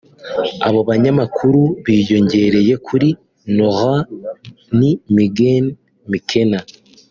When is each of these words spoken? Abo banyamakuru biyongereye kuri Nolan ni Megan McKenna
Abo 0.67 0.79
banyamakuru 0.89 1.59
biyongereye 1.83 2.73
kuri 2.87 3.07
Nolan 3.55 3.97
ni 4.77 4.89
Megan 5.15 5.65
McKenna 6.11 6.59